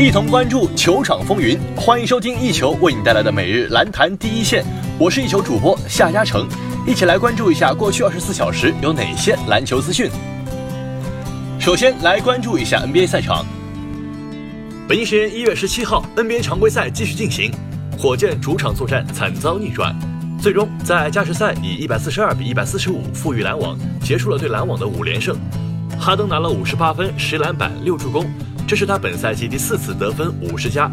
[0.00, 4.64] 一同关注球场风云，欢迎收听一球为你带来的每日篮坛第一线。
[4.98, 6.48] 我是一球主播夏嘉诚，
[6.86, 10.10] 一起来关注一下过去二十四小时有哪些篮球资讯。
[11.58, 13.44] 首先来关注一下 NBA 赛场。
[14.88, 17.52] 北京时间一月十七号，NBA 常规赛继续进行，
[17.98, 19.94] 火箭主场作战惨遭逆转，
[20.40, 25.36] 最终在加时赛以一百四十二比一百四十五负于篮网，结束了对篮网的五连胜。
[25.98, 28.24] 哈登拿了五十八分、十篮板、六助攻。
[28.70, 30.88] 这是他本赛季第四次得分五十加，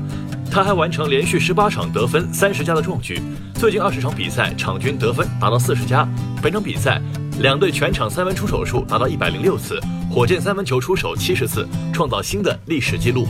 [0.50, 3.22] 他还完成连续十八场得分三十加的壮举。
[3.54, 6.04] 最近二十场比赛场均得分达到四十加。
[6.42, 7.00] 本场比赛
[7.40, 13.28] 两队全场三分出手数达到一百零六次，火箭三分球出手七十次，创造新的历史纪录。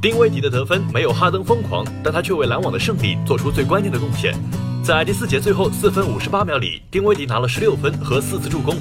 [0.00, 4.32] 丁威迪的得分没有哈登疯狂，但他却为篮网的胜利做出最关键的贡献。
[4.80, 8.76] 在第四节最后四分五十八秒里，丁威迪拿了十六分和四次助攻。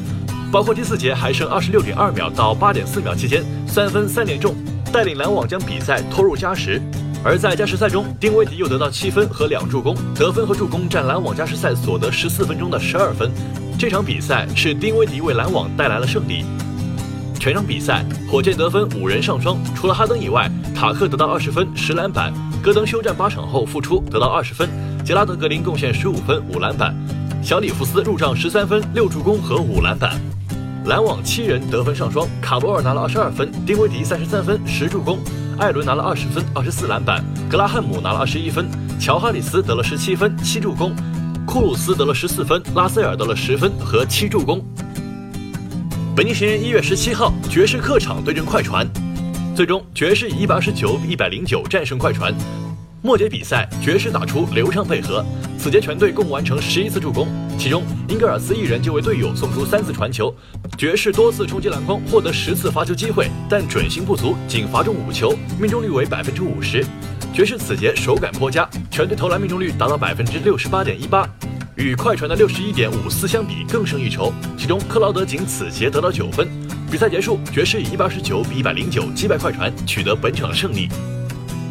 [0.53, 4.53] 包括第四节还剩二十六点二秒到八点四秒期间，三分三连中，
[4.91, 6.79] 带领篮网将比赛拖入加时。
[7.23, 13.31] 而在加时赛中，丁威迪又得到七分和两助攻，得分和助攻占篮网加时赛所得十四分钟的十二分。
[13.79, 16.45] 这场比赛是丁威迪为篮网带来了胜利。
[17.39, 24.69] 全场比赛，火箭得分五人上双，除了哈登以外，塔克得到二十分十篮板，戈登休战八场后复出得到二十分，
[25.03, 26.95] 杰拉德格林贡献十五分五篮板，
[27.41, 30.21] 小里弗斯入账十三分六助攻和五篮板。
[30.85, 35.17] 篮网七人得分上双，卡罗尔拿了二十二分，丁威迪三十三分十助攻，
[35.57, 38.67] 艾伦拿了二十分二十四篮板，格拉汉姆拿了二十一分，
[38.99, 40.93] 乔哈里斯得了十七分七助攻，
[41.45, 44.61] 库鲁斯得了十四分，拉塞尔得了十分和七助攻。
[46.13, 48.85] 北京时间一月十七号，爵士客场对阵快船，
[49.55, 52.33] 最终爵士以一百二十九比一百零九战胜快船。
[53.01, 55.25] 末节比赛，爵士打出流畅配合，
[55.57, 57.27] 此节全队共完成十一次助攻，
[57.63, 60.35] 其中英格尔斯一人就为队友送出三次传球。
[60.77, 66.85] 爵士多次冲击篮筐，获得十次罚球机会，但准心不足，仅罚中五球，命中率为百分之五十。
[67.33, 71.25] 爵士此节手感颇佳，全队投篮命中率达到百分之六十八点一八，
[71.77, 74.33] 与快船的六十一点五四相比更胜一筹。
[74.57, 76.45] 其中克劳德仅此节得到九分。
[76.91, 80.89] 比赛结束，爵士以一百二十九比一百零九击败快船，取得本场胜利。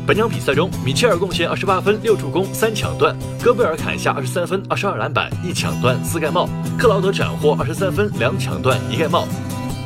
[0.05, 9.29] 本场比赛中，米切尔贡献二十八分、六助攻、三抢断；戈贝尔砍下二十三分、二十二篮板、一抢断、四盖帽；克劳德斩获二十三分、两抢断、一盖帽。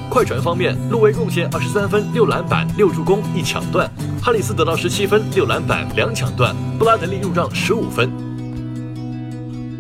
[0.09, 3.87] 快船方面，路威贡献二十三分、六篮板、六助攻、一抢断；
[4.23, 8.11] 哈里斯得到十七分、六篮板、两抢断；布拉德利入账十五分。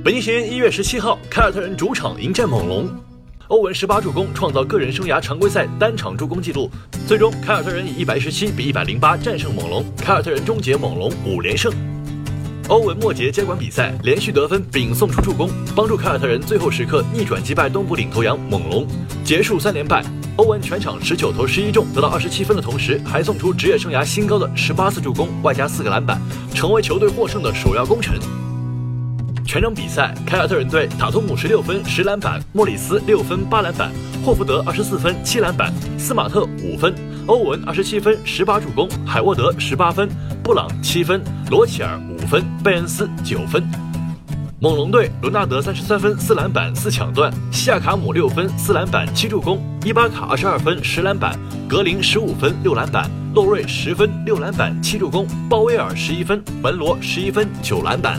[0.04, 3.05] 北京时间一月十七号，凯尔特人主场迎战猛龙。
[3.48, 6.68] 欧文十八助攻，创造个人生涯常规赛单场助攻纪录。
[7.06, 11.72] 最终，凯尔特人以一百一十七比一百零八战胜猛龙，凯尔特人终结猛龙五连胜。
[12.68, 18.84] 欧文末节接管比赛，连续得分并送出助攻，帮助凯尔特人最后时刻逆转击败东部领头羊猛龙，
[19.24, 20.04] 结束三连败。
[20.38, 26.20] 欧文全场十九投十一中，得到二十七分的同时，还送出职业生涯新高的十八次助攻，外加四个篮板，
[26.52, 28.18] 成为球队获胜的首要功臣。
[29.46, 33.92] 全场比赛，凯尔特人队塔图姆十六分十篮板，莫里斯六分八篮板，
[34.24, 36.92] 霍福德二十四分七篮板，斯马特五分，
[37.26, 40.08] 欧文二十七分十八助攻，海沃德十八分，
[40.42, 43.64] 布朗七分，罗齐尔五分，贝恩斯九分。
[44.58, 58.18] 猛龙队伦纳德三十三分四篮板四抢断，西亚卡姆六分四篮板七助攻，伊巴卡二十二分十篮板，格林十五分六篮板，洛瑞十分六篮板七助攻，鲍威尔十一分，文罗十一分九篮板。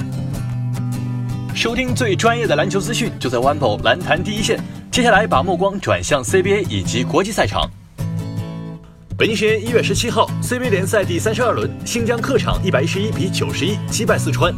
[1.57, 4.59] 收听最专业的篮球资讯，就在 OnePo 篮坛第一线。
[4.91, 7.67] 接下来把目光转向 CBA 以及国际赛场。
[9.17, 14.53] 北京时间一月十七号，CBA 联赛第三十二轮，新疆客场一百一十一比九十一击败四川，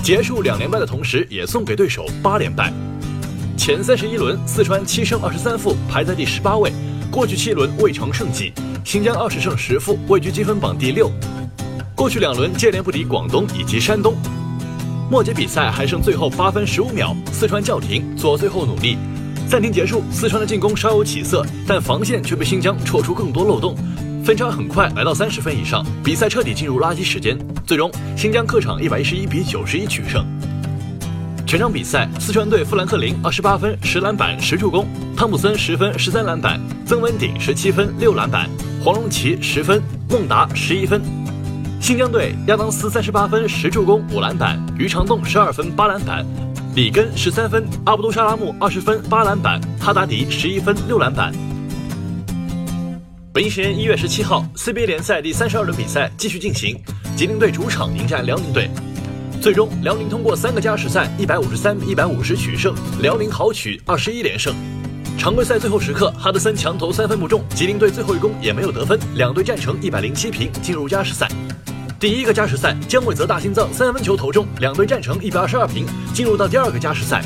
[0.00, 2.72] 结束两连败的同时，也送给对手八连败。
[3.56, 6.72] 前三十一轮，四川七胜二十三负，排在第十八位。
[7.10, 8.52] 过去七轮未尝胜绩，
[8.84, 11.10] 新疆二十胜十负，位居积分榜第六。
[11.96, 14.14] 过去两轮接连不敌广东以及山东。
[15.10, 18.96] 末节比赛还剩最后八分十五秒，四川叫停做最后努力，
[19.48, 20.02] 暂停结束。
[20.10, 23.76] 四川的进攻稍有起色，但防线却被新疆戳出更多漏洞，
[24.24, 27.38] 分差很快来到三十分以上，比赛彻底进入垃圾时间。
[27.66, 30.24] 最终，新疆客场一百一十一比九十一取胜。
[31.46, 38.48] 全场比赛，四川队富兰克林二十八分十篮板十助攻，汤普森十分十三篮板，曾文鼎十七分六篮板，
[38.82, 41.02] 黄龙奇十分，孟达十一分。
[41.84, 46.24] 新疆队亚当斯三十八分十助攻五篮板，于长栋十二分八篮板，
[46.74, 51.30] 里根十三分，阿卜杜沙拉木二十分八篮板，哈达迪十一分六篮板。
[53.34, 56.82] 北京时间一月十七号，CBA 联赛第三十二轮比赛继续进行，
[57.14, 58.70] 吉林队主场迎战辽宁队，
[59.42, 64.54] 最终辽宁通过三个加时赛一百五十三一百五十取胜，辽宁豪取二十一连胜。
[65.18, 71.28] 常规赛最后时刻，哈德森强投三分不中，吉林队最后一攻也没有得分，两队战成一百零七平，进入加时赛。
[71.98, 77.22] 第一个加时赛，姜伟泽大心脏三分球投中，两队战成一百二十二平，进入到第二个加时赛。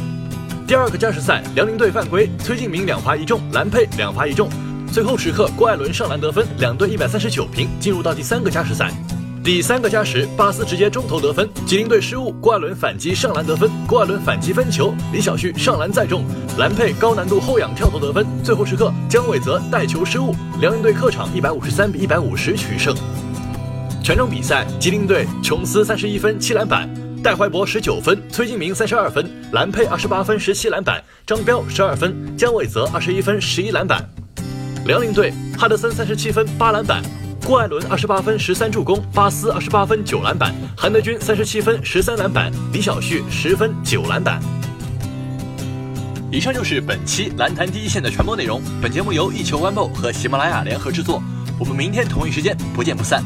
[0.66, 4.48] 第二个加时赛，辽宁队犯规，崔敬明两罚一中，蓝佩两罚一中。
[4.92, 8.92] 最后时刻，郭艾伦上篮得分，两队一百三十九平，进入到第三个加时赛。
[9.42, 16.24] 第三个加时，巴斯直接中投得分，吉林队失误，郭艾伦反击上篮得分，郭艾伦反击分球，李晓旭上篮再中，
[16.58, 18.26] 蓝佩高难度后仰跳投得分。
[18.44, 22.94] 最后时刻，姜伟泽带球失误，辽宁队客场一百五十三比一百五十取胜。
[24.08, 26.88] 全场比赛，吉林队琼斯三十一分七篮板，
[27.22, 34.02] 戴怀博十九分，崔金明三十二分，蓝佩二十八分十七篮板，张彪十二分，姜伟泽二十一分十一篮板。
[34.86, 37.02] 辽宁队哈德森三十七分八篮板。
[37.44, 44.40] 郭艾伦二十八分十三助攻，巴斯二十八分九篮板，韩德君三十七分十三篮板，李晓旭十分九篮板。
[46.32, 48.62] 以上就是本期篮坛第一线的全部内容。
[48.80, 51.22] 本节目由一球晚报和喜马拉雅联合制作。
[51.60, 53.22] 我们明天同一时间不见不散。